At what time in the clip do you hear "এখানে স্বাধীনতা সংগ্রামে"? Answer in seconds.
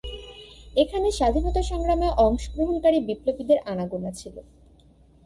0.75-2.07